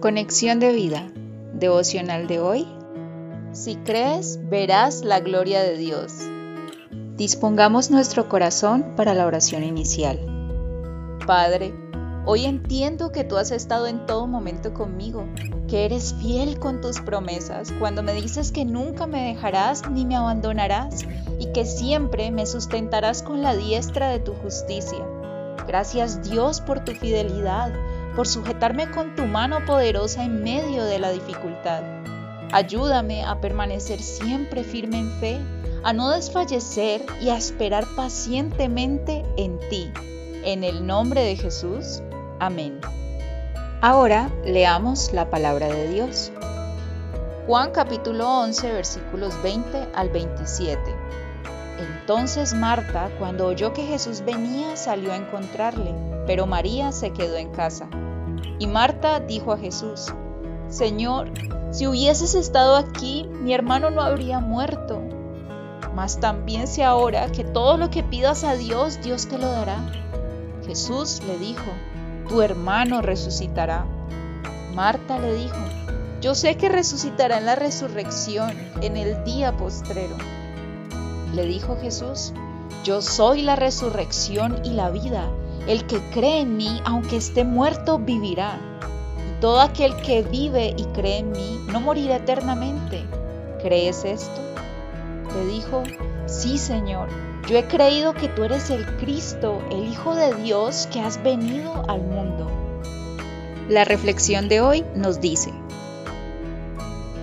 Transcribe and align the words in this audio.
Conexión 0.00 0.60
de 0.60 0.72
vida, 0.72 1.12
devocional 1.52 2.26
de 2.26 2.40
hoy. 2.40 2.66
Si 3.52 3.76
crees, 3.76 4.40
verás 4.48 5.04
la 5.04 5.20
gloria 5.20 5.62
de 5.62 5.76
Dios. 5.76 6.14
Dispongamos 7.18 7.90
nuestro 7.90 8.26
corazón 8.26 8.94
para 8.96 9.12
la 9.12 9.26
oración 9.26 9.62
inicial. 9.62 10.18
Padre, 11.26 11.74
hoy 12.24 12.46
entiendo 12.46 13.12
que 13.12 13.24
tú 13.24 13.36
has 13.36 13.50
estado 13.50 13.88
en 13.88 14.06
todo 14.06 14.26
momento 14.26 14.72
conmigo, 14.72 15.26
que 15.68 15.84
eres 15.84 16.14
fiel 16.14 16.58
con 16.58 16.80
tus 16.80 16.98
promesas 17.02 17.70
cuando 17.78 18.02
me 18.02 18.14
dices 18.14 18.52
que 18.52 18.64
nunca 18.64 19.06
me 19.06 19.22
dejarás 19.34 19.90
ni 19.90 20.06
me 20.06 20.16
abandonarás 20.16 21.04
y 21.38 21.52
que 21.52 21.66
siempre 21.66 22.30
me 22.30 22.46
sustentarás 22.46 23.22
con 23.22 23.42
la 23.42 23.54
diestra 23.54 24.08
de 24.08 24.20
tu 24.20 24.32
justicia. 24.32 25.06
Gracias 25.66 26.22
Dios 26.22 26.62
por 26.62 26.82
tu 26.84 26.92
fidelidad 26.92 27.70
por 28.20 28.28
sujetarme 28.28 28.90
con 28.90 29.16
tu 29.16 29.24
mano 29.24 29.64
poderosa 29.64 30.22
en 30.22 30.42
medio 30.42 30.84
de 30.84 30.98
la 30.98 31.10
dificultad. 31.10 31.82
Ayúdame 32.52 33.24
a 33.24 33.40
permanecer 33.40 34.02
siempre 34.02 34.62
firme 34.62 34.98
en 34.98 35.10
fe, 35.12 35.40
a 35.84 35.94
no 35.94 36.10
desfallecer 36.10 37.00
y 37.22 37.30
a 37.30 37.38
esperar 37.38 37.86
pacientemente 37.96 39.24
en 39.38 39.58
ti. 39.70 39.90
En 40.44 40.64
el 40.64 40.86
nombre 40.86 41.22
de 41.22 41.34
Jesús. 41.34 42.02
Amén. 42.40 42.78
Ahora 43.80 44.30
leamos 44.44 45.14
la 45.14 45.30
palabra 45.30 45.68
de 45.68 45.88
Dios. 45.88 46.30
Juan 47.46 47.70
capítulo 47.70 48.28
11 48.40 48.70
versículos 48.70 49.42
20 49.42 49.92
al 49.94 50.10
27. 50.10 50.78
Entonces 51.78 52.52
Marta, 52.52 53.08
cuando 53.18 53.46
oyó 53.46 53.72
que 53.72 53.86
Jesús 53.86 54.22
venía, 54.26 54.76
salió 54.76 55.10
a 55.10 55.16
encontrarle, 55.16 55.94
pero 56.26 56.46
María 56.46 56.92
se 56.92 57.14
quedó 57.14 57.38
en 57.38 57.50
casa. 57.52 57.88
Y 58.60 58.66
Marta 58.66 59.20
dijo 59.20 59.52
a 59.52 59.58
Jesús, 59.58 60.12
Señor, 60.68 61.32
si 61.70 61.86
hubieses 61.86 62.34
estado 62.34 62.76
aquí, 62.76 63.26
mi 63.40 63.54
hermano 63.54 63.90
no 63.90 64.02
habría 64.02 64.38
muerto. 64.38 65.00
Mas 65.94 66.20
también 66.20 66.68
sé 66.68 66.84
ahora 66.84 67.32
que 67.32 67.42
todo 67.42 67.78
lo 67.78 67.90
que 67.90 68.02
pidas 68.02 68.44
a 68.44 68.56
Dios, 68.56 69.00
Dios 69.02 69.28
te 69.28 69.38
lo 69.38 69.50
dará. 69.50 69.78
Jesús 70.66 71.22
le 71.26 71.38
dijo, 71.38 71.64
tu 72.28 72.42
hermano 72.42 73.00
resucitará. 73.00 73.86
Marta 74.74 75.18
le 75.18 75.34
dijo, 75.34 75.56
yo 76.20 76.34
sé 76.34 76.58
que 76.58 76.68
resucitará 76.68 77.38
en 77.38 77.46
la 77.46 77.56
resurrección, 77.56 78.50
en 78.82 78.98
el 78.98 79.24
día 79.24 79.56
postrero. 79.56 80.16
Le 81.34 81.46
dijo 81.46 81.78
Jesús, 81.80 82.34
yo 82.84 83.00
soy 83.00 83.40
la 83.40 83.56
resurrección 83.56 84.60
y 84.64 84.70
la 84.70 84.90
vida. 84.90 85.30
El 85.70 85.86
que 85.86 86.00
cree 86.10 86.40
en 86.40 86.56
mí, 86.56 86.82
aunque 86.84 87.16
esté 87.16 87.44
muerto, 87.44 87.96
vivirá. 87.96 88.58
Y 89.16 89.40
todo 89.40 89.60
aquel 89.60 89.94
que 90.02 90.22
vive 90.22 90.74
y 90.76 90.82
cree 90.86 91.18
en 91.18 91.30
mí, 91.30 91.60
no 91.70 91.78
morirá 91.78 92.16
eternamente. 92.16 93.04
¿Crees 93.62 94.04
esto? 94.04 94.40
Le 95.32 95.46
dijo, 95.46 95.84
sí 96.26 96.58
Señor, 96.58 97.08
yo 97.48 97.56
he 97.56 97.68
creído 97.68 98.14
que 98.14 98.26
tú 98.26 98.42
eres 98.42 98.68
el 98.70 98.84
Cristo, 98.96 99.62
el 99.70 99.86
Hijo 99.86 100.16
de 100.16 100.34
Dios, 100.42 100.88
que 100.92 100.98
has 100.98 101.22
venido 101.22 101.84
al 101.88 102.00
mundo. 102.00 102.50
La 103.68 103.84
reflexión 103.84 104.48
de 104.48 104.60
hoy 104.60 104.84
nos 104.96 105.20
dice, 105.20 105.54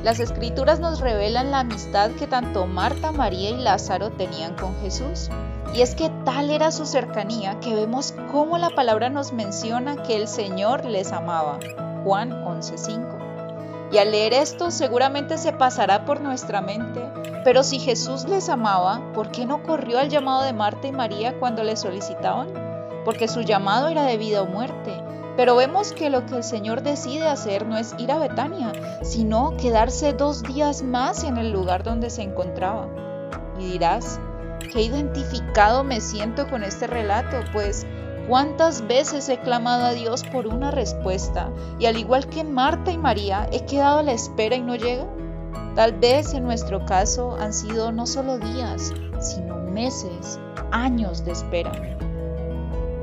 las 0.06 0.22
escrituras 0.22 0.80
nos 0.80 1.02
revelan 1.02 1.52
la 1.52 1.59
amistad 1.59 2.12
que 2.12 2.28
tanto 2.28 2.66
Marta, 2.66 3.12
María 3.12 3.50
y 3.50 3.58
Lázaro 3.58 4.12
tenían 4.12 4.56
con 4.56 4.73
Jesús. 4.80 5.30
Y 5.73 5.82
es 5.82 5.96
que 5.96 6.10
tal 6.26 6.50
era 6.50 6.72
su 6.72 6.86
cercanía 6.86 7.60
que 7.60 7.76
vemos 7.76 8.14
cómo 8.32 8.58
la 8.58 8.70
palabra 8.70 9.10
nos 9.10 9.34
menciona 9.34 10.02
que 10.04 10.16
el 10.16 10.28
Señor 10.28 10.86
les 10.86 11.12
amaba. 11.12 11.59
Juan 12.04 12.32
11:5. 12.46 13.18
Y 13.92 14.00
al 14.00 14.12
leer 14.12 14.34
esto 14.34 14.72
seguramente 14.72 15.38
se 15.38 15.54
pasará 15.54 16.04
por 16.06 16.20
nuestra 16.20 16.62
mente, 16.62 17.02
pero 17.44 17.64
si 17.64 17.80
Jesús 17.80 18.28
les 18.28 18.50
amaba, 18.50 19.02
¿por 19.14 19.31
qué 19.31 19.46
no 19.46 19.64
corrió 19.64 20.00
al 20.00 20.09
llamado 20.09 20.44
de 20.44 20.52
Marta 20.52 20.88
y 20.88 20.91
María 20.91 21.40
cuando 21.40 21.64
le 21.64 21.78
solicitaban? 21.78 22.50
Porque 23.06 23.30
su 23.30 23.41
llamado 23.41 23.88
era 23.88 24.03
de 24.03 24.18
vida 24.18 24.41
o 24.41 24.46
muerte. 24.46 25.02
Pero 25.38 25.56
vemos 25.56 25.94
que 25.94 26.09
lo 26.09 26.25
que 26.25 26.36
el 26.36 26.44
Señor 26.44 26.81
decide 26.81 27.28
hacer 27.28 27.66
no 27.66 27.78
es 27.78 27.96
ir 28.00 28.12
a 28.12 28.18
Betania, 28.18 28.74
sino 29.03 29.56
quedarse 29.56 30.12
dos 30.12 30.44
días 30.44 30.81
más 30.81 31.24
en 31.24 31.38
el 31.38 31.52
lugar 31.52 31.84
donde 31.84 32.09
se 32.09 32.24
encontraba. 32.24 32.90
Y 33.58 33.72
dirás, 33.72 34.20
Qué 34.72 34.81
identificado 34.81 35.83
me 35.83 36.01
siento 36.01 36.47
con 36.50 36.63
este 36.63 36.88
relato, 36.88 37.38
pues 37.53 37.85
cuántas 38.28 38.85
veces 38.85 39.29
he 39.29 39.39
clamado 39.39 39.85
a 39.85 39.94
Dios 39.94 40.23
por 40.23 40.47
una 40.47 40.72
respuesta 40.72 41.50
y 41.79 41.85
al 41.85 41.97
igual 41.97 42.28
que 42.28 42.44
Marta 42.44 42.91
y 42.91 42.97
María 42.97 43.47
he 43.51 43.66
quedado 43.66 44.00
a 44.00 44.03
la 44.03 44.11
espera 44.11 44.55
y 44.55 44.61
no 44.61 44.75
llega. 44.75 45.05
Tal 45.75 45.94
vez 45.94 46.33
en 46.33 46.44
nuestro 46.44 46.85
caso 46.85 47.38
han 47.39 47.53
sido 47.53 47.91
no 47.91 48.05
solo 48.07 48.39
días, 48.39 48.94
sino 49.22 49.57
meses, 49.57 50.39
años 50.72 51.23
de 51.23 51.31
espera. 51.31 51.72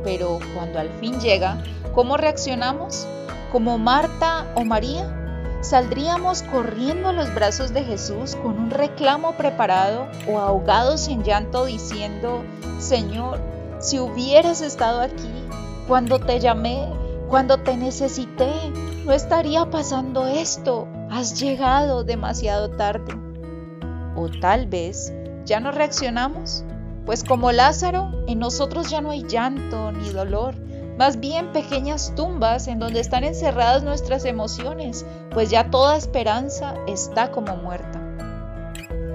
Pero 0.02 0.38
cuando 0.54 0.80
al 0.80 0.90
fin 1.00 1.18
llega, 1.20 1.62
¿cómo 1.94 2.16
reaccionamos? 2.16 3.06
¿Como 3.52 3.78
Marta 3.78 4.46
o 4.54 4.64
María? 4.64 5.23
¿Saldríamos 5.64 6.42
corriendo 6.42 7.08
a 7.08 7.12
los 7.14 7.34
brazos 7.34 7.72
de 7.72 7.82
Jesús 7.84 8.36
con 8.36 8.58
un 8.58 8.70
reclamo 8.70 9.32
preparado 9.32 10.08
o 10.28 10.38
ahogados 10.38 11.08
en 11.08 11.24
llanto 11.24 11.64
diciendo, 11.64 12.44
Señor, 12.78 13.40
si 13.78 13.98
hubieras 13.98 14.60
estado 14.60 15.00
aquí 15.00 15.32
cuando 15.88 16.18
te 16.18 16.38
llamé, 16.38 16.86
cuando 17.30 17.56
te 17.56 17.78
necesité, 17.78 18.52
no 19.06 19.12
estaría 19.12 19.64
pasando 19.70 20.26
esto, 20.26 20.86
has 21.10 21.40
llegado 21.40 22.04
demasiado 22.04 22.68
tarde? 22.68 23.14
O 24.16 24.28
tal 24.28 24.66
vez 24.66 25.14
ya 25.46 25.60
no 25.60 25.72
reaccionamos, 25.72 26.62
pues 27.06 27.24
como 27.24 27.52
Lázaro, 27.52 28.12
en 28.26 28.38
nosotros 28.38 28.90
ya 28.90 29.00
no 29.00 29.12
hay 29.12 29.22
llanto 29.22 29.92
ni 29.92 30.10
dolor, 30.10 30.54
más 30.98 31.18
bien 31.18 31.52
pequeñas 31.52 32.12
tumbas 32.14 32.68
en 32.68 32.78
donde 32.78 33.00
están 33.00 33.24
encerradas 33.24 33.82
nuestras 33.82 34.24
emociones, 34.24 35.04
pues 35.30 35.50
ya 35.50 35.70
toda 35.70 35.96
esperanza 35.96 36.74
está 36.86 37.30
como 37.30 37.56
muerta. 37.56 38.00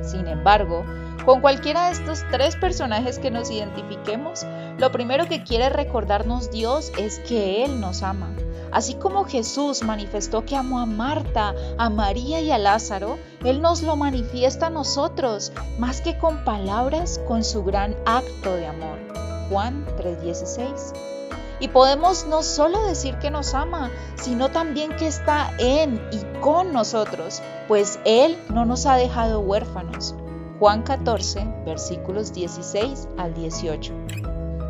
Sin 0.04 0.28
embargo, 0.28 0.84
con 1.26 1.42
cualquiera 1.42 1.86
de 1.86 1.92
estos 1.92 2.24
tres 2.32 2.56
personajes 2.56 3.20
que 3.20 3.32
nos 3.32 3.52
identifiquemos, 3.52 4.46
lo 4.78 4.92
primero 4.92 5.28
que 5.28 5.44
quiere 5.44 5.70
recordarnos 5.70 6.50
Dios 6.52 6.92
es 6.98 7.20
que 7.20 7.64
Él 7.64 7.80
nos 7.80 8.04
ama. 8.04 8.34
Así 8.72 8.96
como 8.96 9.26
Jesús 9.26 9.84
manifestó 9.84 10.46
que 10.46 10.56
amó 10.56 10.80
a 10.80 10.86
Marta, 10.86 11.54
a 11.78 11.90
María 11.90 12.40
y 12.42 12.52
a 12.52 12.58
Lázaro, 12.58 13.18
Él 13.44 13.62
nos 13.62 13.82
lo 13.82 13.96
manifiesta 13.96 14.68
a 14.68 14.70
nosotros, 14.70 15.52
más 15.80 16.02
que 16.02 16.18
con 16.18 16.44
palabras, 16.44 17.20
con 17.28 17.44
su 17.44 17.64
gran 17.64 17.96
acto 18.06 18.56
de 18.56 18.68
amor. 18.68 19.00
Juan 19.50 19.86
3:16. 19.98 21.19
Y 21.60 21.68
podemos 21.68 22.26
no 22.26 22.42
solo 22.42 22.86
decir 22.86 23.18
que 23.20 23.32
nos 23.32 23.54
ama, 23.54 23.92
sino 24.16 24.50
también 24.50 24.96
que 24.96 25.08
está 25.08 25.52
en 25.58 26.02
y 26.12 26.40
con 26.40 26.72
nosotros, 26.72 27.42
pues 27.68 28.00
Él 28.06 28.38
no 28.50 28.66
nos 28.66 28.86
ha 28.86 28.96
dejado 28.96 29.42
huérfanos. 29.42 30.16
Juan 30.60 30.84
14, 30.84 31.46
versículos 31.66 32.34
16 32.34 33.08
al 33.18 33.34
18. 33.34 33.94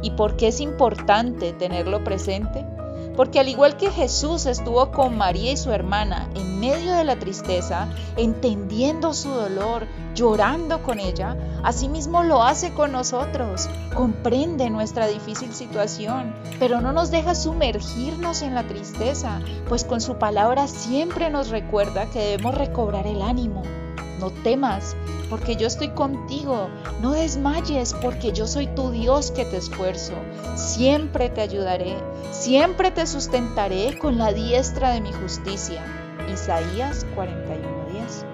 ¿Y 0.02 0.12
por 0.12 0.36
qué 0.38 0.48
es 0.48 0.62
importante 0.62 1.54
tenerlo 1.54 2.04
presente? 2.04 2.66
Porque 3.20 3.42
al 3.42 3.50
igual 3.50 3.76
que 3.76 3.92
Jesús 3.92 4.46
estuvo 4.46 4.92
con 4.92 5.18
María 5.18 5.52
y 5.52 5.58
su 5.58 5.74
hermana 5.74 6.30
en 6.36 6.58
medio 6.62 6.94
de 6.94 7.04
la 7.04 7.20
tristeza, 7.20 7.90
entendiendo 8.16 9.14
su 9.14 9.28
dolor, 9.28 9.88
llorando 10.16 10.82
con 10.84 11.02
ella, 11.02 11.36
asimismo 11.62 12.24
lo 12.24 12.42
hace 12.42 12.74
con 12.74 12.94
nosotros. 12.94 13.68
Comprende 13.94 14.70
nuestra 14.70 15.06
difícil 15.08 15.54
situación, 15.54 16.34
pero 16.60 16.80
no 16.80 16.94
nos 16.94 17.12
deja 17.12 17.36
sumergirnos 17.36 18.42
en 18.42 18.56
la 18.56 18.66
tristeza, 18.66 19.42
pues 19.68 19.84
con 19.84 20.00
su 20.00 20.16
palabra 20.18 20.70
siempre 20.70 21.30
nos 21.30 21.50
recuerda 21.50 22.06
que 22.06 22.20
debemos 22.22 22.56
recobrar 22.56 23.06
el 23.06 23.22
ánimo. 23.22 23.64
No 24.20 24.32
temas, 24.32 24.96
porque 25.30 25.56
yo 25.56 25.68
estoy 25.68 25.90
contigo. 25.90 26.70
No 27.02 27.12
desmayes, 27.12 27.94
porque 27.94 28.32
yo 28.32 28.48
soy 28.48 28.68
tu 28.68 28.92
Dios 28.92 29.32
que 29.32 29.46
te 29.46 29.58
esfuerzo. 29.58 30.14
Siempre 30.56 31.30
te 31.30 31.42
ayudaré, 31.42 31.96
siempre 32.32 32.92
te 32.92 33.08
sustentaré 33.08 33.98
con 33.98 34.18
la 34.18 34.34
diestra 34.34 34.92
de 34.92 35.02
mi 35.02 35.14
justicia. 35.14 35.84
Isaías 36.32 37.06
41:10. 37.16 38.26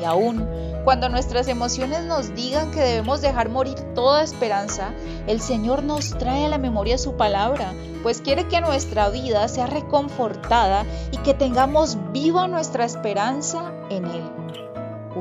Y 0.00 0.04
aún 0.04 0.46
cuando 0.88 1.10
nuestras 1.10 1.48
emociones 1.48 2.04
nos 2.04 2.34
digan 2.34 2.70
que 2.70 2.80
debemos 2.80 3.20
dejar 3.20 3.50
morir 3.50 3.74
toda 3.94 4.22
esperanza, 4.22 4.92
el 5.26 5.38
Señor 5.38 5.82
nos 5.82 6.16
trae 6.16 6.46
a 6.46 6.48
la 6.48 6.56
memoria 6.56 6.96
su 6.96 7.14
palabra, 7.14 7.74
pues 8.02 8.22
quiere 8.22 8.48
que 8.48 8.62
nuestra 8.62 9.10
vida 9.10 9.46
sea 9.48 9.66
reconfortada 9.66 10.86
y 11.10 11.18
que 11.18 11.34
tengamos 11.34 11.98
viva 12.12 12.48
nuestra 12.48 12.86
esperanza 12.86 13.70
en 13.90 14.06
Él. 14.06 14.67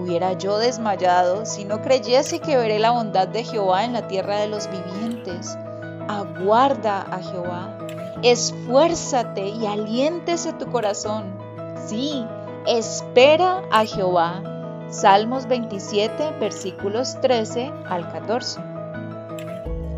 Hubiera 0.07 0.37
yo 0.37 0.57
desmayado 0.57 1.45
si 1.45 1.65
no 1.65 1.81
creyese 1.81 2.39
que 2.39 2.55
veré 2.55 2.79
la 2.79 2.91
bondad 2.91 3.27
de 3.27 3.43
Jehová 3.43 3.83
en 3.83 3.91
la 3.91 4.07
tierra 4.07 4.39
de 4.39 4.47
los 4.47 4.69
vivientes. 4.69 5.57
Aguarda 6.07 7.01
a 7.11 7.21
Jehová. 7.21 7.77
esfuérzate 8.23 9.49
y 9.49 9.65
aliéntese 9.65 10.53
tu 10.53 10.71
corazón. 10.71 11.25
Sí, 11.87 12.25
espera 12.65 13.63
a 13.69 13.85
Jehová. 13.85 14.41
Salmos 14.89 15.45
27, 15.45 16.37
versículos 16.39 17.19
13 17.19 17.69
al 17.89 18.09
14. 18.09 18.61